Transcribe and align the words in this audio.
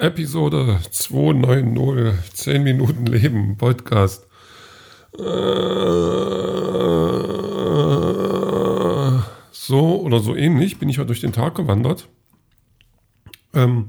Episode 0.00 0.78
290, 0.92 2.32
10 2.32 2.62
Minuten 2.62 3.06
Leben, 3.06 3.56
Podcast. 3.56 4.28
Äh, 5.18 5.22
so 9.50 10.00
oder 10.00 10.20
so 10.20 10.36
ähnlich 10.36 10.78
bin 10.78 10.88
ich 10.88 10.98
heute 10.98 11.08
durch 11.08 11.20
den 11.20 11.32
Tag 11.32 11.56
gewandert. 11.56 12.06
Ähm, 13.54 13.88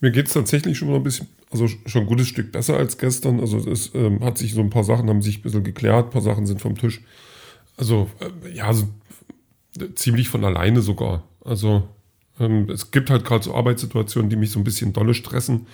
mir 0.00 0.10
geht 0.10 0.26
es 0.26 0.32
tatsächlich 0.32 0.76
schon 0.76 0.88
mal 0.88 0.96
ein 0.96 1.04
bisschen, 1.04 1.28
also 1.52 1.68
schon 1.68 2.02
ein 2.02 2.08
gutes 2.08 2.26
Stück 2.26 2.50
besser 2.50 2.76
als 2.76 2.98
gestern. 2.98 3.38
Also 3.38 3.58
es 3.58 3.94
ähm, 3.94 4.24
hat 4.24 4.38
sich 4.38 4.54
so 4.54 4.60
ein 4.60 4.70
paar 4.70 4.82
Sachen, 4.82 5.08
haben 5.08 5.22
sich 5.22 5.38
ein 5.38 5.42
bisschen 5.42 5.62
geklärt, 5.62 6.06
ein 6.06 6.10
paar 6.10 6.20
Sachen 6.20 6.46
sind 6.46 6.60
vom 6.60 6.76
Tisch. 6.76 7.00
Also 7.76 8.10
äh, 8.18 8.50
ja, 8.52 8.72
so, 8.72 8.88
ziemlich 9.94 10.28
von 10.28 10.44
alleine 10.44 10.80
sogar. 10.80 11.22
Also 11.44 11.88
ähm, 12.40 12.68
es 12.70 12.90
gibt 12.90 13.10
halt 13.10 13.24
gerade 13.24 13.44
so 13.44 13.54
Arbeitssituationen, 13.54 14.30
die 14.30 14.36
mich 14.36 14.50
so 14.50 14.58
ein 14.58 14.64
bisschen 14.64 14.92
dolle 14.92 15.14
stressen. 15.14 15.66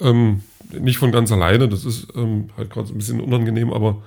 Ähm, 0.00 0.42
nicht 0.78 0.98
von 0.98 1.12
ganz 1.12 1.32
alleine, 1.32 1.68
das 1.68 1.84
ist 1.84 2.08
ähm, 2.14 2.50
halt 2.56 2.70
gerade 2.70 2.88
so 2.88 2.94
ein 2.94 2.98
bisschen 2.98 3.20
unangenehm, 3.20 3.72
aber 3.72 4.02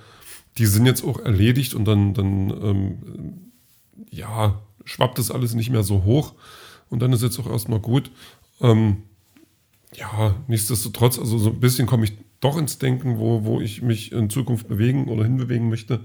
die 0.57 0.65
sind 0.65 0.85
jetzt 0.85 1.03
auch 1.03 1.19
erledigt 1.19 1.73
und 1.73 1.85
dann, 1.85 2.13
dann 2.13 2.49
ähm, 2.49 3.51
ja, 4.09 4.61
schwappt 4.85 5.17
das 5.17 5.31
alles 5.31 5.53
nicht 5.53 5.69
mehr 5.69 5.83
so 5.83 6.03
hoch 6.03 6.33
und 6.89 7.01
dann 7.01 7.13
ist 7.13 7.23
jetzt 7.23 7.39
auch 7.39 7.49
erstmal 7.49 7.79
gut. 7.79 8.11
Ähm, 8.59 9.03
ja, 9.95 10.35
nichtsdestotrotz, 10.47 11.19
also 11.19 11.37
so 11.37 11.49
ein 11.49 11.59
bisschen 11.59 11.87
komme 11.87 12.05
ich 12.05 12.13
doch 12.39 12.57
ins 12.57 12.77
Denken, 12.79 13.17
wo, 13.17 13.43
wo 13.43 13.61
ich 13.61 13.81
mich 13.81 14.11
in 14.11 14.29
Zukunft 14.29 14.67
bewegen 14.67 15.07
oder 15.07 15.23
hinbewegen 15.23 15.69
möchte. 15.69 16.01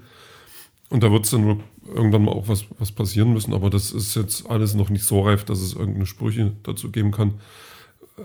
Und 0.89 1.03
da 1.03 1.11
wird 1.11 1.25
es 1.25 1.31
dann 1.31 1.61
irgendwann 1.87 2.25
mal 2.25 2.33
auch 2.33 2.49
was, 2.49 2.67
was 2.79 2.93
passieren 2.93 3.33
müssen, 3.33 3.53
aber 3.53 3.71
das 3.71 3.91
ist 3.91 4.15
jetzt 4.15 4.49
alles 4.49 4.75
noch 4.75 4.89
nicht 4.89 5.05
so 5.05 5.23
reif, 5.23 5.45
dass 5.45 5.61
es 5.61 5.75
irgendeine 5.75 6.07
Sprüche 6.07 6.53
dazu 6.63 6.91
geben 6.91 7.11
kann. 7.11 7.35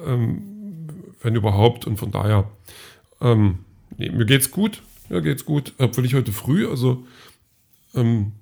Ähm, 0.05 0.87
wenn 1.21 1.35
überhaupt. 1.35 1.87
Und 1.87 1.97
von 1.97 2.11
daher, 2.11 2.49
ähm, 3.19 3.59
nee, 3.97 4.09
mir 4.09 4.25
geht's 4.25 4.51
gut. 4.51 4.81
Mir 5.09 5.21
geht's 5.21 5.45
gut. 5.45 5.73
Obwohl 5.77 6.05
ich 6.05 6.13
heute 6.13 6.31
früh, 6.31 6.67
also 6.67 7.05
ähm, 7.95 8.33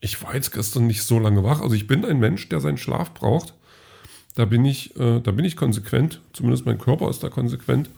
ich 0.00 0.22
war 0.22 0.34
jetzt 0.34 0.52
gestern 0.52 0.86
nicht 0.86 1.02
so 1.02 1.18
lange 1.18 1.44
wach. 1.44 1.60
Also 1.60 1.74
ich 1.74 1.86
bin 1.86 2.04
ein 2.04 2.18
Mensch, 2.18 2.48
der 2.48 2.60
seinen 2.60 2.78
Schlaf 2.78 3.12
braucht. 3.14 3.54
Da 4.34 4.44
bin 4.44 4.64
ich, 4.64 4.96
äh, 4.96 5.20
da 5.20 5.30
bin 5.30 5.44
ich 5.44 5.56
konsequent. 5.56 6.20
Zumindest 6.32 6.66
mein 6.66 6.78
Körper 6.78 7.08
ist 7.08 7.22
da 7.22 7.28
konsequent. 7.28 7.90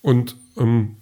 Und 0.00 0.36
ähm, 0.56 0.96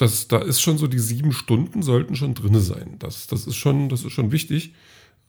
das, 0.00 0.28
da 0.28 0.38
ist 0.38 0.60
schon 0.60 0.78
so, 0.78 0.86
die 0.86 0.98
sieben 0.98 1.32
Stunden 1.32 1.82
sollten 1.82 2.16
schon 2.16 2.34
drin 2.34 2.58
sein. 2.58 2.96
Das, 2.98 3.26
das, 3.26 3.46
ist, 3.46 3.56
schon, 3.56 3.88
das 3.90 4.02
ist 4.02 4.12
schon 4.12 4.32
wichtig. 4.32 4.74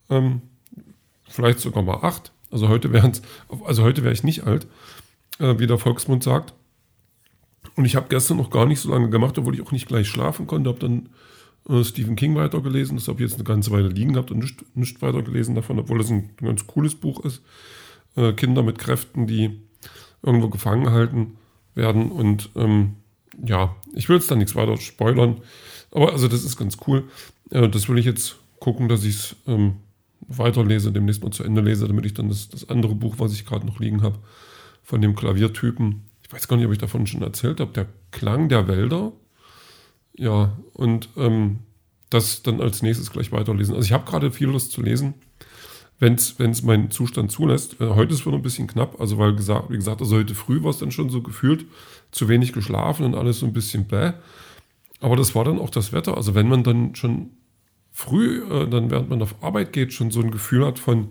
Ähm, 0.09 0.41
vielleicht 1.27 1.59
sogar 1.59 1.83
mal 1.83 2.00
acht. 2.03 2.31
Also 2.50 2.69
heute 2.69 2.94
wären 2.94 3.11
also 3.66 3.83
heute 3.83 4.03
wäre 4.03 4.14
ich 4.14 4.23
nicht 4.23 4.44
alt, 4.44 4.67
äh, 5.39 5.59
wie 5.59 5.67
der 5.67 5.77
Volksmund 5.77 6.23
sagt. 6.23 6.53
Und 7.75 7.86
ich 7.86 7.95
habe 7.95 8.08
gestern 8.09 8.38
noch 8.38 8.49
gar 8.49 8.66
nicht 8.66 8.80
so 8.80 8.89
lange 8.89 9.09
gemacht, 9.09 9.38
obwohl 9.38 9.55
ich 9.55 9.61
auch 9.61 9.72
nicht 9.72 9.88
gleich 9.88 10.08
schlafen 10.08 10.47
konnte. 10.47 10.69
Habe 10.69 10.80
dann 10.80 11.09
äh, 11.67 11.83
Stephen 11.83 12.16
King 12.16 12.36
weitergelesen. 12.36 12.95
Das 12.95 13.09
habe 13.09 13.22
ich 13.22 13.30
jetzt 13.30 13.36
eine 13.36 13.44
ganze 13.44 13.72
Weile 13.72 13.89
liegen 13.89 14.14
gehabt 14.14 14.31
und 14.31 14.39
nicht, 14.39 14.64
nicht 14.75 15.02
weitergelesen 15.02 15.55
davon, 15.55 15.80
obwohl 15.80 15.99
es 15.99 16.09
ein, 16.09 16.30
ein 16.39 16.45
ganz 16.45 16.66
cooles 16.66 16.95
Buch 16.95 17.25
ist. 17.25 17.42
Äh, 18.16 18.31
Kinder 18.33 18.64
mit 18.64 18.80
Kräften, 18.80 19.27
die 19.27 19.61
irgendwo 20.23 20.49
gefangen 20.49 20.92
halten 20.92 21.38
werden 21.75 22.11
und 22.11 22.49
ähm, 22.55 22.95
ja, 23.43 23.75
ich 23.93 24.09
will 24.09 24.17
jetzt 24.17 24.29
da 24.29 24.35
nichts 24.35 24.55
weiter 24.55 24.77
spoilern, 24.77 25.41
aber 25.91 26.11
also 26.11 26.27
das 26.27 26.43
ist 26.43 26.57
ganz 26.57 26.77
cool. 26.87 27.03
Äh, 27.49 27.69
das 27.69 27.89
will 27.89 27.97
ich 27.97 28.05
jetzt 28.05 28.37
gucken, 28.59 28.89
dass 28.89 29.03
ich 29.03 29.15
es 29.15 29.35
ähm, 29.47 29.75
weiterlese, 30.21 30.91
demnächst 30.91 31.23
mal 31.23 31.31
zu 31.31 31.43
Ende 31.43 31.61
lese, 31.61 31.87
damit 31.87 32.05
ich 32.05 32.13
dann 32.13 32.29
das, 32.29 32.49
das 32.49 32.69
andere 32.69 32.95
Buch, 32.95 33.15
was 33.17 33.33
ich 33.33 33.45
gerade 33.45 33.65
noch 33.65 33.80
liegen 33.80 34.02
habe, 34.03 34.20
von 34.83 35.02
dem 35.02 35.15
Klaviertypen, 35.15 36.02
ich 36.23 36.33
weiß 36.33 36.47
gar 36.47 36.58
nicht, 36.58 36.65
ob 36.65 36.71
ich 36.71 36.77
davon 36.77 37.08
schon 37.08 37.21
erzählt 37.21 37.59
habe, 37.59 37.73
der 37.73 37.87
Klang 38.11 38.47
der 38.47 38.67
Wälder. 38.67 39.11
Ja, 40.15 40.58
und 40.73 41.09
ähm, 41.17 41.59
das 42.09 42.43
dann 42.43 42.61
als 42.61 42.81
nächstes 42.81 43.11
gleich 43.11 43.31
weiterlesen. 43.31 43.75
Also 43.75 43.86
ich 43.86 43.93
habe 43.93 44.09
gerade 44.09 44.31
viel 44.31 44.47
Lust 44.47 44.71
zu 44.71 44.81
lesen 44.81 45.15
wenn 46.02 46.16
es 46.16 46.64
mein 46.64 46.89
Zustand 46.89 47.32
zulässt. 47.32 47.80
Äh, 47.80 47.89
heute 47.89 48.14
ist 48.14 48.22
es 48.22 48.26
wohl 48.26 48.34
ein 48.34 48.42
bisschen 48.42 48.67
knapp, 48.67 49.00
also 49.00 49.17
weil 49.17 49.36
gesagt, 49.36 49.70
wie 49.70 49.78
gesagt, 49.78 50.02
also 50.02 50.17
heute 50.17 50.36
früh 50.36 50.64
war 50.64 50.72
es 50.72 50.80
dann 50.80 50.92
schon 50.92 51.10
so 51.10 51.22
gefühlt, 51.22 51.66
zu 52.12 52.28
wenig 52.28 52.52
geschlafen 52.52 53.06
und 53.06 53.16
alles 53.16 53.39
so 53.39 53.45
ein 53.45 53.54
bisschen 53.54 53.86
bäh. 53.86 54.14
Aber 55.00 55.16
das 55.16 55.36
war 55.36 55.45
dann 55.45 55.60
auch 55.60 55.70
das 55.70 55.94
Wetter. 55.94 56.17
Also 56.17 56.36
wenn 56.36 56.50
man 56.50 56.64
dann 56.64 56.95
schon 56.95 57.30
früh, 57.92 58.42
äh, 58.44 58.67
dann 58.67 58.89
während 58.89 59.10
man 59.10 59.22
auf 59.22 59.44
Arbeit 59.44 59.73
geht, 59.73 59.94
schon 59.94 60.12
so 60.12 60.22
ein 60.22 60.32
Gefühl 60.32 60.66
hat 60.66 60.80
von, 60.80 61.10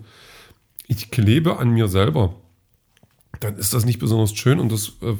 ich 0.87 1.09
klebe 1.09 1.57
an 1.57 1.71
mir 1.71 1.87
selber, 1.87 2.35
dann 3.39 3.55
ist 3.55 3.73
das 3.73 3.85
nicht 3.85 3.99
besonders 3.99 4.35
schön 4.35 4.59
und 4.59 4.71
das 4.71 4.97
äh, 5.01 5.15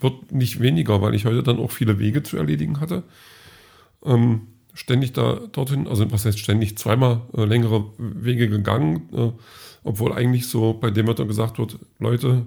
wird 0.00 0.30
nicht 0.30 0.60
weniger, 0.60 1.02
weil 1.02 1.14
ich 1.14 1.26
heute 1.26 1.42
dann 1.42 1.58
auch 1.58 1.72
viele 1.72 1.98
Wege 1.98 2.22
zu 2.22 2.36
erledigen 2.36 2.80
hatte. 2.80 3.02
Ähm, 4.04 4.42
ständig 4.78 5.12
da 5.12 5.34
dorthin, 5.52 5.88
also 5.88 6.10
was 6.12 6.24
heißt 6.24 6.38
ständig, 6.38 6.78
zweimal 6.78 7.22
äh, 7.36 7.44
längere 7.44 7.86
Wege 7.98 8.48
gegangen, 8.48 9.08
äh, 9.12 9.32
obwohl 9.82 10.12
eigentlich 10.12 10.46
so 10.46 10.74
bei 10.74 10.90
dem 10.90 11.08
Wetter 11.08 11.24
gesagt 11.24 11.58
wird, 11.58 11.78
Leute, 11.98 12.46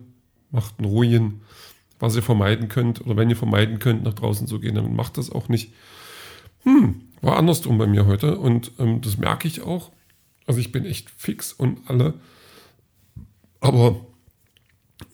macht 0.49 0.79
einen 0.79 0.87
ruhigen, 0.87 1.41
was 1.99 2.15
ihr 2.15 2.23
vermeiden 2.23 2.69
könnt, 2.69 3.01
oder 3.05 3.17
wenn 3.17 3.29
ihr 3.29 3.35
vermeiden 3.35 3.79
könnt, 3.79 4.03
nach 4.03 4.13
draußen 4.13 4.47
zu 4.47 4.59
gehen, 4.59 4.75
dann 4.75 4.95
macht 4.95 5.17
das 5.17 5.29
auch 5.29 5.49
nicht. 5.49 5.73
Hm, 6.63 7.01
war 7.21 7.37
andersrum 7.37 7.77
bei 7.77 7.87
mir 7.87 8.05
heute 8.05 8.37
und 8.37 8.71
ähm, 8.79 9.01
das 9.01 9.17
merke 9.17 9.47
ich 9.47 9.61
auch. 9.61 9.91
Also 10.47 10.59
ich 10.59 10.71
bin 10.71 10.85
echt 10.85 11.09
fix 11.09 11.51
und 11.51 11.79
alle, 11.87 12.13
aber 13.59 13.99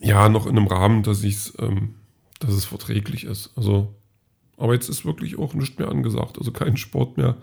ja, 0.00 0.28
noch 0.28 0.46
in 0.46 0.56
einem 0.56 0.68
Rahmen, 0.68 1.02
dass 1.02 1.24
ich 1.24 1.52
ähm, 1.58 1.96
dass 2.38 2.54
es 2.54 2.64
verträglich 2.64 3.24
ist. 3.24 3.50
Also 3.56 3.94
aber 4.58 4.74
jetzt 4.74 4.88
ist 4.88 5.04
wirklich 5.04 5.38
auch 5.38 5.54
nichts 5.54 5.78
mehr 5.78 5.88
angesagt, 5.88 6.38
also 6.38 6.50
kein 6.50 6.76
Sport 6.76 7.16
mehr. 7.16 7.36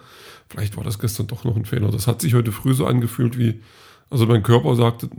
Vielleicht 0.50 0.78
war 0.78 0.84
das 0.84 1.00
gestern 1.00 1.28
doch 1.28 1.44
noch 1.44 1.56
ein 1.56 1.66
Fehler. 1.66 1.90
Das 1.90 2.08
hat 2.08 2.22
sich 2.22 2.34
heute 2.34 2.52
früh 2.52 2.74
so 2.74 2.86
angefühlt 2.86 3.40
wie, 3.40 3.62
also 4.10 4.26
mein 4.26 4.44
Körper 4.44 4.76
sagte, 4.76 5.10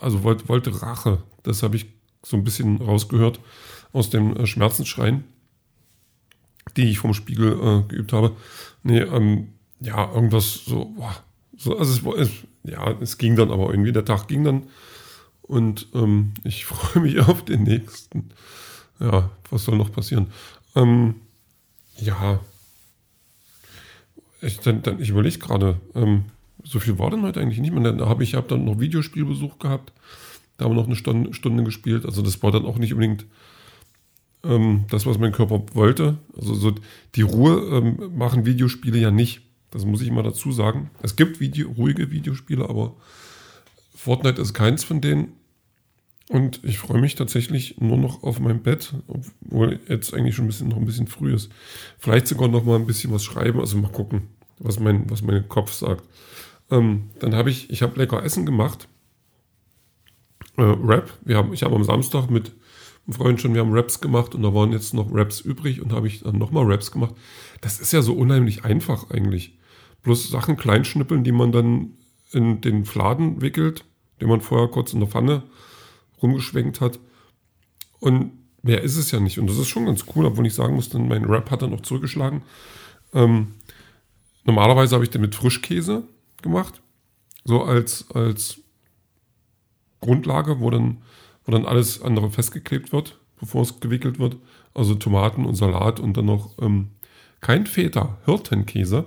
also 0.00 0.22
wollte, 0.24 0.48
wollte 0.48 0.82
Rache. 0.82 1.22
Das 1.44 1.62
habe 1.62 1.76
ich 1.76 1.86
so 2.22 2.36
ein 2.36 2.44
bisschen 2.44 2.78
rausgehört 2.78 3.40
aus 3.92 4.10
dem 4.10 4.36
äh, 4.36 4.46
Schmerzensschreien, 4.46 5.24
die 6.76 6.90
ich 6.90 6.98
vom 6.98 7.14
Spiegel 7.14 7.52
äh, 7.52 7.88
geübt 7.88 8.12
habe. 8.12 8.32
Nee, 8.82 9.00
ähm, 9.00 9.48
ja, 9.80 10.12
irgendwas 10.12 10.64
so, 10.64 10.86
boah, 10.96 11.14
so 11.56 11.78
also 11.78 12.12
es, 12.12 12.28
es, 12.28 12.34
ja, 12.64 12.90
es 13.00 13.16
ging 13.18 13.36
dann 13.36 13.50
aber 13.50 13.70
irgendwie, 13.70 13.92
der 13.92 14.04
Tag 14.04 14.26
ging 14.26 14.44
dann 14.44 14.64
und 15.42 15.88
ähm, 15.94 16.34
ich 16.42 16.64
freue 16.64 17.02
mich 17.02 17.20
auf 17.20 17.44
den 17.44 17.62
nächsten. 17.62 18.30
Ja, 18.98 19.30
was 19.50 19.64
soll 19.64 19.76
noch 19.76 19.92
passieren? 19.92 20.32
Ähm, 20.74 21.16
ja. 21.96 22.40
Ich, 24.40 24.58
dann, 24.60 24.82
dann, 24.82 25.00
ich 25.00 25.10
überlege 25.10 25.38
gerade, 25.38 25.80
ähm, 25.94 26.24
so 26.62 26.78
viel 26.80 26.98
war 26.98 27.10
denn 27.10 27.22
heute 27.22 27.40
eigentlich 27.40 27.58
nicht 27.58 27.72
mehr. 27.72 27.92
Da 27.92 28.08
habe 28.08 28.24
ich 28.24 28.34
hab 28.34 28.48
dann 28.48 28.64
noch 28.64 28.80
Videospielbesuch 28.80 29.58
gehabt. 29.58 29.92
Da 30.56 30.64
haben 30.64 30.72
wir 30.72 30.80
noch 30.80 30.86
eine 30.86 30.96
Stunde, 30.96 31.34
Stunde 31.34 31.64
gespielt. 31.64 32.04
Also 32.04 32.22
das 32.22 32.42
war 32.42 32.52
dann 32.52 32.64
auch 32.64 32.78
nicht 32.78 32.92
unbedingt 32.92 33.26
ähm, 34.44 34.84
das, 34.90 35.06
was 35.06 35.18
mein 35.18 35.32
Körper 35.32 35.62
wollte. 35.74 36.18
Also 36.36 36.54
so 36.54 36.74
die 37.14 37.22
Ruhe 37.22 37.56
ähm, 37.72 38.16
machen 38.16 38.46
Videospiele 38.46 38.98
ja 38.98 39.10
nicht. 39.10 39.42
Das 39.70 39.84
muss 39.84 40.02
ich 40.02 40.10
mal 40.10 40.22
dazu 40.22 40.52
sagen. 40.52 40.90
Es 41.02 41.16
gibt 41.16 41.40
Video, 41.40 41.70
ruhige 41.70 42.10
Videospiele, 42.10 42.68
aber 42.68 42.94
Fortnite 43.94 44.40
ist 44.40 44.54
keins 44.54 44.84
von 44.84 45.00
denen. 45.00 45.32
Und 46.30 46.60
ich 46.64 46.78
freue 46.78 47.00
mich 47.00 47.16
tatsächlich 47.16 47.80
nur 47.80 47.98
noch 47.98 48.22
auf 48.22 48.40
mein 48.40 48.62
Bett, 48.62 48.94
obwohl 49.08 49.78
jetzt 49.88 50.14
eigentlich 50.14 50.34
schon 50.34 50.46
ein 50.46 50.48
bisschen, 50.48 50.68
noch 50.68 50.78
ein 50.78 50.86
bisschen 50.86 51.06
früh 51.06 51.34
ist. 51.34 51.50
Vielleicht 51.98 52.26
sogar 52.26 52.48
noch 52.48 52.64
mal 52.64 52.76
ein 52.76 52.86
bisschen 52.86 53.12
was 53.12 53.24
schreiben, 53.24 53.60
also 53.60 53.76
mal 53.76 53.92
gucken, 53.92 54.28
was 54.58 54.80
mein, 54.80 55.08
was 55.10 55.22
mein 55.22 55.48
Kopf 55.48 55.72
sagt. 55.72 56.04
Ähm, 56.70 57.10
dann 57.18 57.34
habe 57.34 57.50
ich, 57.50 57.68
ich 57.68 57.82
habe 57.82 57.98
lecker 57.98 58.22
Essen 58.24 58.46
gemacht. 58.46 58.88
Äh, 60.56 60.62
Rap. 60.62 61.12
Wir 61.24 61.36
haben, 61.36 61.52
ich 61.52 61.62
habe 61.62 61.74
am 61.74 61.84
Samstag 61.84 62.30
mit 62.30 62.52
einem 63.06 63.14
Freund 63.14 63.40
schon, 63.40 63.52
wir 63.52 63.60
haben 63.60 63.74
Raps 63.74 64.00
gemacht 64.00 64.34
und 64.34 64.42
da 64.42 64.54
waren 64.54 64.72
jetzt 64.72 64.94
noch 64.94 65.12
Raps 65.12 65.40
übrig 65.40 65.82
und 65.82 65.92
habe 65.92 66.06
ich 66.06 66.20
dann 66.20 66.38
nochmal 66.38 66.64
Raps 66.64 66.90
gemacht. 66.90 67.14
Das 67.60 67.80
ist 67.80 67.92
ja 67.92 68.00
so 68.00 68.14
unheimlich 68.14 68.64
einfach 68.64 69.10
eigentlich. 69.10 69.58
Bloß 70.02 70.30
Sachen 70.30 70.56
kleinschnippeln, 70.56 71.22
die 71.22 71.32
man 71.32 71.52
dann 71.52 71.98
in 72.32 72.62
den 72.62 72.86
Fladen 72.86 73.42
wickelt, 73.42 73.84
den 74.22 74.28
man 74.28 74.40
vorher 74.40 74.68
kurz 74.68 74.94
in 74.94 75.00
der 75.00 75.08
Pfanne 75.08 75.42
rumgeschwenkt 76.24 76.80
hat. 76.80 76.98
Und 78.00 78.32
mehr 78.62 78.82
ist 78.82 78.96
es 78.96 79.10
ja 79.10 79.20
nicht. 79.20 79.38
Und 79.38 79.48
das 79.48 79.58
ist 79.58 79.68
schon 79.68 79.86
ganz 79.86 80.04
cool, 80.14 80.24
obwohl 80.24 80.46
ich 80.46 80.54
sagen 80.54 80.74
muss, 80.74 80.88
dann 80.88 81.06
mein 81.06 81.24
Rap 81.24 81.50
hat 81.50 81.62
dann 81.62 81.74
auch 81.74 81.82
zurückgeschlagen. 81.82 82.42
Ähm, 83.12 83.54
normalerweise 84.44 84.94
habe 84.94 85.04
ich 85.04 85.10
den 85.10 85.20
mit 85.20 85.34
Frischkäse 85.34 86.04
gemacht. 86.42 86.80
So 87.44 87.62
als, 87.62 88.10
als 88.10 88.60
Grundlage, 90.00 90.60
wo 90.60 90.70
dann, 90.70 91.02
wo 91.44 91.52
dann 91.52 91.66
alles 91.66 92.00
andere 92.00 92.30
festgeklebt 92.30 92.92
wird, 92.92 93.20
bevor 93.38 93.62
es 93.62 93.80
gewickelt 93.80 94.18
wird. 94.18 94.36
Also 94.72 94.94
Tomaten 94.94 95.44
und 95.44 95.54
Salat 95.54 96.00
und 96.00 96.16
dann 96.16 96.24
noch 96.24 96.58
ähm, 96.60 96.88
kein 97.40 97.66
Feta, 97.66 98.16
Hirtenkäse. 98.24 99.04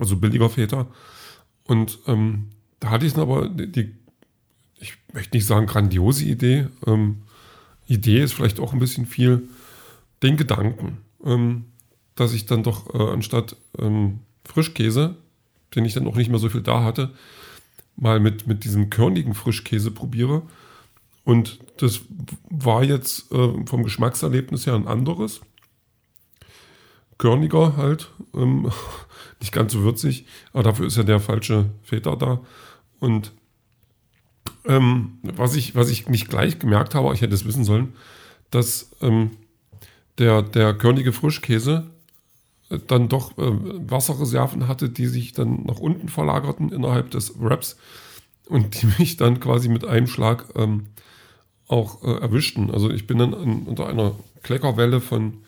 Also 0.00 0.16
billiger 0.16 0.48
Feta. 0.48 0.86
Und 1.64 1.98
ähm, 2.06 2.50
da 2.80 2.90
hatte 2.90 3.06
ich 3.06 3.12
dann 3.12 3.22
aber 3.22 3.48
die 3.48 3.94
ich 4.78 4.96
möchte 5.12 5.36
nicht 5.36 5.46
sagen 5.46 5.66
grandiose 5.66 6.24
Idee. 6.24 6.68
Ähm, 6.86 7.22
Idee 7.86 8.22
ist 8.22 8.34
vielleicht 8.34 8.60
auch 8.60 8.72
ein 8.72 8.78
bisschen 8.78 9.06
viel. 9.06 9.48
Den 10.22 10.36
Gedanken, 10.36 10.98
ähm, 11.24 11.66
dass 12.14 12.32
ich 12.32 12.46
dann 12.46 12.62
doch 12.62 12.94
äh, 12.94 13.12
anstatt 13.12 13.56
ähm, 13.78 14.20
Frischkäse, 14.44 15.16
den 15.74 15.84
ich 15.84 15.94
dann 15.94 16.06
auch 16.06 16.16
nicht 16.16 16.30
mehr 16.30 16.38
so 16.38 16.48
viel 16.48 16.62
da 16.62 16.82
hatte, 16.82 17.14
mal 17.96 18.20
mit, 18.20 18.46
mit 18.46 18.64
diesem 18.64 18.90
körnigen 18.90 19.34
Frischkäse 19.34 19.90
probiere. 19.90 20.42
Und 21.24 21.58
das 21.78 22.00
war 22.50 22.84
jetzt 22.84 23.32
äh, 23.32 23.66
vom 23.66 23.82
Geschmackserlebnis 23.82 24.66
her 24.66 24.74
ein 24.74 24.86
anderes. 24.86 25.40
Körniger 27.16 27.76
halt, 27.76 28.10
ähm, 28.34 28.70
nicht 29.40 29.52
ganz 29.52 29.72
so 29.72 29.82
würzig, 29.82 30.26
aber 30.52 30.62
dafür 30.62 30.86
ist 30.86 30.96
ja 30.96 31.02
der 31.02 31.20
falsche 31.20 31.70
Väter 31.82 32.16
da. 32.16 32.40
Und 32.98 33.32
ähm, 34.66 35.18
was, 35.22 35.56
ich, 35.56 35.74
was 35.74 35.90
ich 35.90 36.08
nicht 36.08 36.28
gleich 36.28 36.58
gemerkt 36.58 36.94
habe, 36.94 37.12
ich 37.14 37.20
hätte 37.20 37.34
es 37.34 37.44
wissen 37.44 37.64
sollen, 37.64 37.94
dass 38.50 38.90
ähm, 39.00 39.32
der, 40.18 40.42
der 40.42 40.74
körnige 40.74 41.12
Frischkäse 41.12 41.90
äh, 42.70 42.78
dann 42.86 43.08
doch 43.08 43.36
äh, 43.38 43.52
Wasserreserven 43.90 44.68
hatte, 44.68 44.88
die 44.88 45.06
sich 45.06 45.32
dann 45.32 45.64
nach 45.64 45.78
unten 45.78 46.08
verlagerten 46.08 46.70
innerhalb 46.70 47.10
des 47.10 47.40
Wraps 47.40 47.76
und 48.46 48.80
die 48.80 48.86
mich 48.98 49.16
dann 49.16 49.40
quasi 49.40 49.68
mit 49.68 49.84
einem 49.84 50.06
Schlag 50.06 50.46
ähm, 50.56 50.86
auch 51.68 52.02
äh, 52.02 52.20
erwischten. 52.20 52.70
Also 52.70 52.90
ich 52.90 53.06
bin 53.06 53.18
dann 53.18 53.34
an, 53.34 53.62
unter 53.62 53.88
einer 53.88 54.14
Kleckerwelle 54.42 55.00
von 55.00 55.38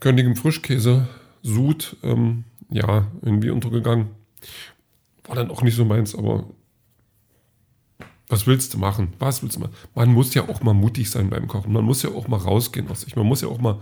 körnigem 0.00 0.36
Frischkäse, 0.36 1.08
Sud, 1.42 1.96
ähm, 2.02 2.44
ja, 2.70 3.06
irgendwie 3.22 3.50
untergegangen. 3.50 4.08
War 5.24 5.36
dann 5.36 5.50
auch 5.50 5.62
nicht 5.62 5.76
so 5.76 5.84
meins, 5.84 6.14
aber 6.14 6.44
was 8.28 8.46
willst 8.46 8.74
du 8.74 8.78
machen? 8.78 9.12
Was 9.18 9.42
willst 9.42 9.56
du 9.56 9.60
machen? 9.60 9.74
Man 9.94 10.12
muss 10.12 10.34
ja 10.34 10.48
auch 10.48 10.62
mal 10.62 10.74
mutig 10.74 11.10
sein 11.10 11.30
beim 11.30 11.46
Kochen. 11.46 11.72
Man 11.72 11.84
muss 11.84 12.02
ja 12.02 12.10
auch 12.10 12.28
mal 12.28 12.38
rausgehen 12.38 12.88
aus 12.88 13.02
sich. 13.02 13.16
Man 13.16 13.26
muss 13.26 13.42
ja 13.42 13.48
auch 13.48 13.60
mal, 13.60 13.80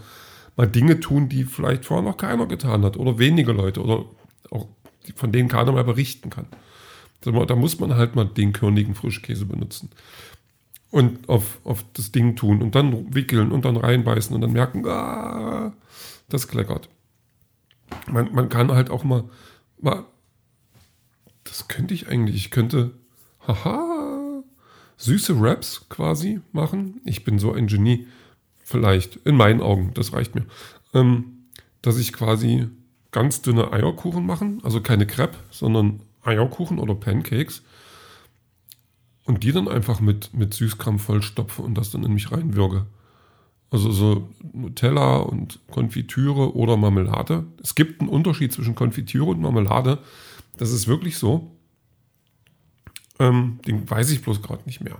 mal 0.56 0.66
Dinge 0.66 1.00
tun, 1.00 1.28
die 1.28 1.44
vielleicht 1.44 1.84
vorher 1.84 2.08
noch 2.08 2.16
keiner 2.16 2.46
getan 2.46 2.84
hat 2.84 2.96
oder 2.96 3.18
wenige 3.18 3.52
Leute 3.52 3.82
oder 3.82 4.04
auch 4.50 4.66
von 5.14 5.32
denen 5.32 5.48
keiner 5.48 5.72
mehr 5.72 5.84
berichten 5.84 6.30
kann. 6.30 6.46
Da 7.20 7.54
muss 7.54 7.78
man 7.78 7.94
halt 7.94 8.16
mal 8.16 8.24
den 8.24 8.52
körnigen 8.52 8.96
Frischkäse 8.96 9.46
benutzen 9.46 9.90
und 10.92 11.28
auf, 11.28 11.58
auf 11.64 11.84
das 11.94 12.12
Ding 12.12 12.36
tun 12.36 12.62
und 12.62 12.74
dann 12.74 13.14
wickeln 13.14 13.50
und 13.50 13.64
dann 13.64 13.76
reinbeißen 13.76 14.34
und 14.34 14.42
dann 14.42 14.52
merken, 14.52 14.86
ah, 14.86 15.72
das 16.28 16.48
kleckert. 16.48 16.88
Man, 18.10 18.32
man 18.34 18.48
kann 18.50 18.70
halt 18.70 18.90
auch 18.90 19.02
mal, 19.02 19.24
mal, 19.80 20.04
das 21.44 21.66
könnte 21.66 21.94
ich 21.94 22.08
eigentlich, 22.08 22.36
ich 22.36 22.50
könnte, 22.50 22.92
haha, 23.46 23.91
süße 25.02 25.34
Raps 25.36 25.86
quasi 25.88 26.40
machen. 26.52 27.00
Ich 27.04 27.24
bin 27.24 27.38
so 27.38 27.52
ein 27.52 27.66
Genie, 27.66 28.06
vielleicht, 28.64 29.16
in 29.24 29.36
meinen 29.36 29.60
Augen, 29.60 29.92
das 29.94 30.12
reicht 30.12 30.34
mir. 30.34 30.46
Ähm, 30.94 31.48
dass 31.82 31.98
ich 31.98 32.12
quasi 32.12 32.68
ganz 33.10 33.42
dünne 33.42 33.72
Eierkuchen 33.72 34.24
machen, 34.24 34.60
also 34.62 34.80
keine 34.80 35.06
Crepe, 35.06 35.36
sondern 35.50 36.00
Eierkuchen 36.22 36.78
oder 36.78 36.94
Pancakes 36.94 37.62
und 39.24 39.42
die 39.42 39.52
dann 39.52 39.68
einfach 39.68 40.00
mit, 40.00 40.32
mit 40.34 40.54
Süßkram 40.54 40.98
vollstopfe 40.98 41.62
und 41.62 41.74
das 41.74 41.90
dann 41.90 42.04
in 42.04 42.14
mich 42.14 42.30
reinwürge. 42.30 42.86
Also 43.70 43.90
so 43.90 44.28
Nutella 44.52 45.16
und 45.16 45.58
Konfitüre 45.70 46.54
oder 46.54 46.76
Marmelade. 46.76 47.44
Es 47.62 47.74
gibt 47.74 48.00
einen 48.00 48.10
Unterschied 48.10 48.52
zwischen 48.52 48.74
Konfitüre 48.74 49.30
und 49.30 49.40
Marmelade. 49.40 49.98
Das 50.58 50.70
ist 50.70 50.86
wirklich 50.86 51.16
so. 51.16 51.50
Ähm, 53.22 53.60
den 53.66 53.88
weiß 53.88 54.10
ich 54.10 54.20
bloß 54.22 54.42
gerade 54.42 54.64
nicht 54.66 54.80
mehr. 54.80 54.98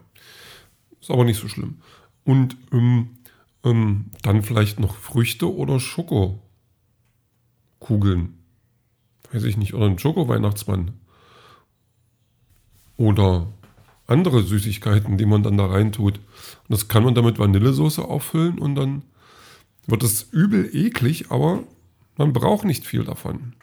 Ist 1.01 1.11
aber 1.11 1.25
nicht 1.25 1.41
so 1.41 1.49
schlimm. 1.49 1.79
Und 2.23 2.57
ähm, 2.73 3.19
ähm, 3.65 4.13
dann 4.23 4.45
vielleicht 4.45 4.79
noch 4.79 4.95
Früchte 4.95 5.53
oder 5.53 5.81
Schokokugeln. 5.81 6.41
Weiß 9.33 9.43
ich 9.43 9.57
nicht. 9.57 9.75
Oder 9.75 9.87
ein 9.87 9.99
Schoko-Weihnachtsmann. 9.99 10.93
Oder 12.97 13.49
andere 14.07 14.45
Süßigkeiten, 14.45 15.19
die 15.19 15.27
man 15.27 15.43
dann 15.43 15.59
da 15.59 15.67
rein 15.67 15.91
tut. 15.91 16.19
Und 16.19 16.69
das 16.69 16.87
kann 16.87 17.03
man 17.03 17.17
dann 17.17 17.25
mit 17.25 17.41
Vanillesoße 17.41 18.05
auffüllen 18.05 18.61
und 18.61 18.77
dann 18.77 19.03
wird 19.89 20.05
es 20.05 20.23
übel 20.31 20.71
eklig, 20.73 21.33
aber 21.33 21.65
man 22.17 22.33
braucht 22.33 22.65
nicht 22.65 22.87
viel 22.87 23.03
davon, 23.03 23.55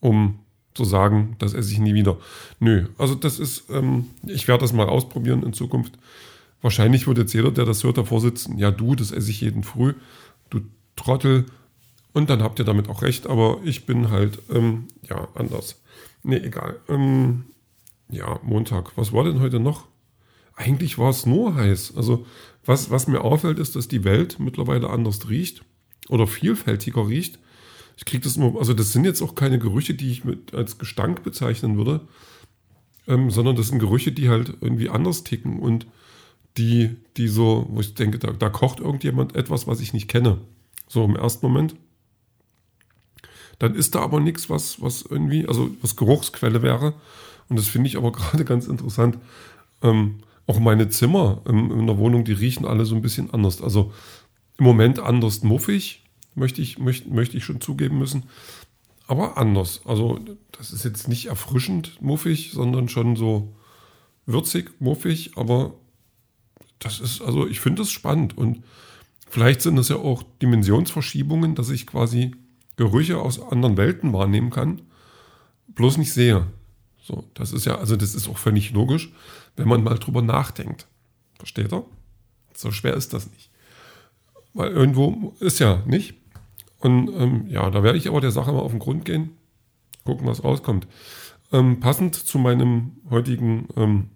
um 0.00 0.40
zu 0.76 0.84
sagen, 0.84 1.36
das 1.38 1.54
esse 1.54 1.72
ich 1.72 1.78
nie 1.78 1.94
wieder. 1.94 2.18
Nö, 2.60 2.86
also 2.98 3.14
das 3.14 3.38
ist, 3.38 3.70
ähm, 3.70 4.06
ich 4.26 4.46
werde 4.46 4.62
das 4.62 4.72
mal 4.72 4.88
ausprobieren 4.88 5.42
in 5.42 5.52
Zukunft. 5.52 5.98
Wahrscheinlich 6.62 7.06
wird 7.06 7.18
jetzt 7.18 7.32
jeder, 7.32 7.50
der 7.50 7.64
das 7.64 7.82
hört, 7.84 7.98
davor 7.98 8.20
sitzen, 8.20 8.58
ja 8.58 8.70
du, 8.70 8.94
das 8.94 9.10
esse 9.10 9.30
ich 9.30 9.40
jeden 9.40 9.62
Früh, 9.62 9.94
du 10.50 10.60
Trottel. 10.96 11.46
Und 12.12 12.30
dann 12.30 12.42
habt 12.42 12.58
ihr 12.58 12.64
damit 12.64 12.88
auch 12.88 13.02
recht, 13.02 13.26
aber 13.26 13.58
ich 13.64 13.84
bin 13.84 14.10
halt, 14.10 14.38
ähm, 14.50 14.88
ja, 15.08 15.28
anders. 15.34 15.82
Nee, 16.22 16.38
egal. 16.38 16.80
Ähm, 16.88 17.44
ja, 18.08 18.40
Montag. 18.42 18.96
Was 18.96 19.12
war 19.12 19.24
denn 19.24 19.40
heute 19.40 19.60
noch? 19.60 19.86
Eigentlich 20.54 20.96
war 20.96 21.10
es 21.10 21.26
nur 21.26 21.54
heiß. 21.54 21.94
Also, 21.96 22.24
was, 22.64 22.90
was 22.90 23.06
mir 23.06 23.20
auffällt, 23.20 23.58
ist, 23.58 23.76
dass 23.76 23.88
die 23.88 24.04
Welt 24.04 24.38
mittlerweile 24.40 24.88
anders 24.88 25.28
riecht 25.28 25.62
oder 26.08 26.26
vielfältiger 26.26 27.06
riecht. 27.06 27.38
Ich 27.96 28.04
kriege 28.04 28.22
das 28.22 28.36
immer, 28.36 28.58
also 28.58 28.74
das 28.74 28.92
sind 28.92 29.04
jetzt 29.04 29.22
auch 29.22 29.34
keine 29.34 29.58
Gerüche, 29.58 29.94
die 29.94 30.10
ich 30.10 30.24
mit 30.24 30.54
als 30.54 30.78
Gestank 30.78 31.22
bezeichnen 31.22 31.76
würde, 31.76 32.06
ähm, 33.08 33.30
sondern 33.30 33.56
das 33.56 33.68
sind 33.68 33.78
Gerüche, 33.78 34.12
die 34.12 34.28
halt 34.28 34.54
irgendwie 34.60 34.90
anders 34.90 35.24
ticken 35.24 35.58
und 35.58 35.86
die, 36.58 36.96
die 37.16 37.28
so, 37.28 37.66
wo 37.70 37.80
ich 37.80 37.94
denke, 37.94 38.18
da, 38.18 38.32
da 38.32 38.48
kocht 38.48 38.80
irgendjemand 38.80 39.34
etwas, 39.34 39.66
was 39.66 39.80
ich 39.80 39.92
nicht 39.92 40.08
kenne. 40.08 40.38
So 40.88 41.04
im 41.04 41.16
ersten 41.16 41.46
Moment. 41.46 41.74
Dann 43.58 43.74
ist 43.74 43.94
da 43.94 44.00
aber 44.00 44.20
nichts, 44.20 44.50
was, 44.50 44.80
was 44.82 45.02
irgendwie, 45.02 45.46
also 45.46 45.70
was 45.80 45.96
Geruchsquelle 45.96 46.62
wäre. 46.62 46.94
Und 47.48 47.58
das 47.58 47.68
finde 47.68 47.88
ich 47.88 47.96
aber 47.96 48.12
gerade 48.12 48.44
ganz 48.44 48.66
interessant. 48.66 49.18
Ähm, 49.82 50.18
auch 50.46 50.58
meine 50.58 50.88
Zimmer 50.88 51.42
ähm, 51.46 51.70
in 51.72 51.86
der 51.86 51.98
Wohnung, 51.98 52.24
die 52.24 52.32
riechen 52.32 52.66
alle 52.66 52.84
so 52.84 52.94
ein 52.94 53.02
bisschen 53.02 53.32
anders. 53.32 53.62
Also 53.62 53.92
im 54.58 54.64
Moment 54.64 54.98
anders 54.98 55.42
muffig, 55.42 56.02
möchte 56.36 56.62
ich, 56.62 56.78
möchte, 56.78 57.08
möchte 57.08 57.36
ich 57.36 57.44
schon 57.44 57.60
zugeben 57.60 57.98
müssen. 57.98 58.24
Aber 59.08 59.36
anders. 59.38 59.80
Also 59.84 60.18
das 60.52 60.72
ist 60.72 60.84
jetzt 60.84 61.08
nicht 61.08 61.26
erfrischend 61.26 62.00
muffig, 62.00 62.52
sondern 62.52 62.88
schon 62.88 63.16
so 63.16 63.54
würzig, 64.26 64.80
muffig. 64.80 65.32
Aber 65.36 65.74
das 66.78 67.00
ist, 67.00 67.20
also 67.22 67.46
ich 67.46 67.60
finde 67.60 67.82
das 67.82 67.90
spannend. 67.90 68.36
Und 68.36 68.64
vielleicht 69.28 69.62
sind 69.62 69.76
das 69.76 69.88
ja 69.88 69.96
auch 69.96 70.22
Dimensionsverschiebungen, 70.42 71.54
dass 71.54 71.70
ich 71.70 71.86
quasi 71.86 72.32
Gerüche 72.76 73.18
aus 73.18 73.40
anderen 73.40 73.76
Welten 73.76 74.12
wahrnehmen 74.12 74.50
kann, 74.50 74.82
bloß 75.68 75.96
nicht 75.96 76.12
sehe. 76.12 76.46
So, 77.02 77.24
das 77.34 77.52
ist 77.52 77.64
ja, 77.64 77.76
also 77.78 77.96
das 77.96 78.14
ist 78.14 78.28
auch 78.28 78.38
völlig 78.38 78.72
logisch, 78.72 79.12
wenn 79.56 79.68
man 79.68 79.82
mal 79.82 79.98
drüber 79.98 80.22
nachdenkt. 80.22 80.86
Versteht 81.38 81.72
er? 81.72 81.84
So 82.54 82.72
schwer 82.72 82.94
ist 82.94 83.12
das 83.12 83.30
nicht. 83.30 83.50
Weil 84.52 84.72
irgendwo 84.72 85.34
ist 85.38 85.60
ja 85.60 85.82
nicht. 85.86 86.14
Und 86.86 87.08
ähm, 87.18 87.46
ja, 87.48 87.68
da 87.68 87.82
werde 87.82 87.98
ich 87.98 88.08
aber 88.08 88.20
der 88.20 88.30
Sache 88.30 88.52
mal 88.52 88.60
auf 88.60 88.70
den 88.70 88.78
Grund 88.78 89.04
gehen, 89.04 89.32
gucken, 90.04 90.24
was 90.24 90.44
rauskommt. 90.44 90.86
Ähm, 91.52 91.80
passend 91.80 92.14
zu 92.14 92.38
meinem 92.38 92.92
heutigen 93.10 93.66
ähm, 93.76 94.10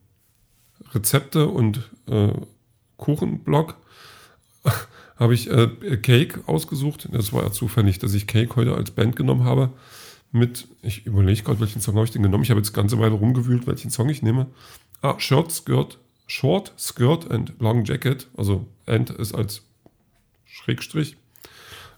Rezepte- 0.92 1.48
und 1.48 1.90
äh, 2.08 2.32
Kuchenblog 2.96 3.74
habe 5.16 5.34
ich 5.34 5.50
äh, 5.50 5.96
Cake 5.96 6.42
ausgesucht. 6.46 7.08
Das 7.10 7.32
war 7.32 7.42
ja 7.42 7.50
zufällig, 7.50 7.98
dass 7.98 8.14
ich 8.14 8.28
Cake 8.28 8.54
heute 8.54 8.76
als 8.76 8.92
Band 8.92 9.16
genommen 9.16 9.42
habe 9.42 9.70
mit, 10.30 10.68
ich 10.82 11.06
überlege 11.06 11.42
gerade, 11.42 11.58
welchen 11.58 11.80
Song 11.80 11.96
habe 11.96 12.04
ich 12.04 12.12
denn 12.12 12.22
genommen. 12.22 12.44
Ich 12.44 12.50
habe 12.50 12.60
jetzt 12.60 12.72
ganze 12.72 13.00
Weile 13.00 13.14
rumgewühlt, 13.14 13.66
welchen 13.66 13.90
Song 13.90 14.08
ich 14.10 14.22
nehme. 14.22 14.46
Ah, 15.02 15.18
Shirt, 15.18 15.50
Skirt, 15.50 15.98
Short, 16.28 16.72
Skirt 16.78 17.32
and 17.32 17.54
Long 17.58 17.84
Jacket. 17.84 18.28
Also 18.36 18.64
End 18.86 19.10
ist 19.10 19.34
als 19.34 19.62
Schrägstrich. 20.44 21.16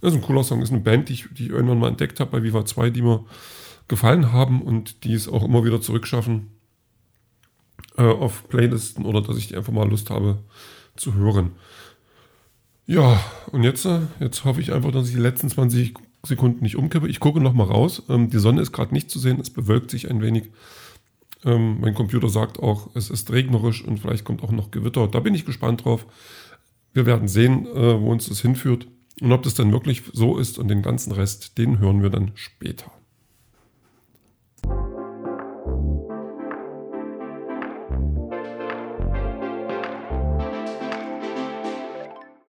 Das 0.03 0.13
ist 0.13 0.19
ein 0.19 0.23
cooler 0.23 0.43
Song, 0.43 0.61
ist 0.63 0.73
eine 0.73 0.81
Band, 0.81 1.09
die 1.09 1.13
ich, 1.13 1.29
die 1.31 1.45
ich 1.45 1.51
irgendwann 1.51 1.79
mal 1.79 1.89
entdeckt 1.89 2.19
habe 2.19 2.33
bei 2.33 2.43
Viva 2.43 2.65
2, 2.65 2.91
die 2.91 3.03
mir 3.03 3.25
gefallen 3.87 4.33
haben 4.33 4.61
und 4.61 5.05
die 5.05 5.15
es 5.15 5.29
auch 5.29 5.45
immer 5.45 5.65
wieder 5.65 5.81
zurückschaffen 5.81 6.51
äh, 7.97 8.03
auf 8.03 8.49
Playlisten 8.49 9.05
oder 9.05 9.23
dass 9.23 9.39
ich 9.39 9.49
die 9.49 9.57
einfach 9.57 9.73
mal 9.73 9.89
Lust 9.89 10.11
habe 10.11 10.43
zu 10.97 11.15
hören. 11.15 11.53
Ja, 12.85 13.23
und 13.53 13.63
jetzt, 13.63 13.85
äh, 13.85 14.01
jetzt 14.19 14.45
hoffe 14.45 14.61
ich 14.61 14.73
einfach, 14.73 14.91
dass 14.91 15.07
ich 15.07 15.15
die 15.15 15.21
letzten 15.21 15.49
20 15.49 15.95
Sekunden 16.27 16.65
nicht 16.65 16.77
umkippe. 16.77 17.09
Ich 17.09 17.21
gucke 17.21 17.41
noch 17.41 17.53
mal 17.53 17.69
raus. 17.69 18.03
Ähm, 18.09 18.29
die 18.29 18.41
Sonne 18.41 18.61
ist 18.61 18.73
gerade 18.73 18.93
nicht 18.93 19.09
zu 19.09 19.21
sehen, 19.21 19.39
es 19.41 19.51
bewölkt 19.51 19.93
sich 19.93 20.11
ein 20.11 20.21
wenig. 20.21 20.51
Ähm, 21.45 21.81
mein 21.81 21.95
Computer 21.95 22.29
sagt 22.29 22.59
auch, 22.59 22.91
es 22.97 23.09
ist 23.09 23.31
regnerisch 23.31 23.85
und 23.85 24.01
vielleicht 24.01 24.25
kommt 24.25 24.43
auch 24.43 24.51
noch 24.51 24.73
Gewitter. 24.73 25.07
Da 25.07 25.21
bin 25.21 25.37
ich 25.37 25.47
gespannt 25.47 25.85
drauf. 25.85 26.07
Wir 26.93 27.07
werden 27.07 27.29
sehen, 27.29 27.67
äh, 27.67 28.01
wo 28.01 28.11
uns 28.11 28.29
das 28.29 28.41
hinführt 28.41 28.89
und 29.21 29.33
ob 29.33 29.43
das 29.43 29.55
dann 29.55 29.73
wirklich 29.73 30.03
so 30.13 30.39
ist 30.39 30.59
und 30.59 30.69
den 30.69 30.83
ganzen 30.83 31.13
Rest, 31.13 31.59
den 31.59 31.79
hören 31.79 32.03
wir 32.03 32.11
dann 32.11 32.33
später. 32.35 32.91